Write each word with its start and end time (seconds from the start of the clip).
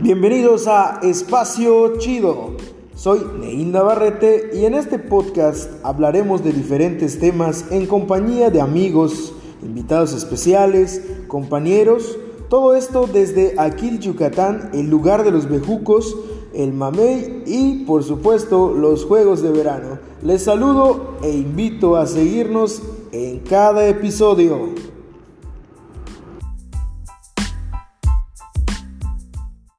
Bienvenidos 0.00 0.66
a 0.66 0.98
Espacio 1.02 1.98
Chido. 1.98 2.56
Soy 2.94 3.20
Neil 3.38 3.70
Navarrete 3.70 4.50
y 4.52 4.64
en 4.64 4.74
este 4.74 4.98
podcast 4.98 5.70
hablaremos 5.84 6.42
de 6.42 6.52
diferentes 6.52 7.20
temas 7.20 7.66
en 7.70 7.86
compañía 7.86 8.50
de 8.50 8.60
amigos, 8.60 9.32
invitados 9.62 10.12
especiales, 10.12 11.02
compañeros, 11.28 12.18
todo 12.48 12.74
esto 12.74 13.06
desde 13.06 13.54
Aquil, 13.58 14.00
Yucatán, 14.00 14.70
el 14.74 14.90
lugar 14.90 15.24
de 15.24 15.30
los 15.30 15.48
bejucos, 15.48 16.16
el 16.52 16.72
mamey 16.72 17.44
y 17.46 17.84
por 17.84 18.02
supuesto 18.02 18.72
los 18.72 19.04
juegos 19.04 19.40
de 19.40 19.50
verano. 19.50 19.98
Les 20.22 20.42
saludo 20.42 21.14
e 21.22 21.30
invito 21.30 21.96
a 21.96 22.06
seguirnos 22.06 22.82
en 23.12 23.38
cada 23.38 23.86
episodio. 23.88 24.91